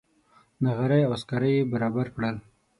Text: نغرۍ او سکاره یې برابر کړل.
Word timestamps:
نغرۍ 0.65 1.01
او 1.05 1.13
سکاره 1.21 1.49
یې 1.55 1.69
برابر 1.71 2.07
کړل. 2.15 2.35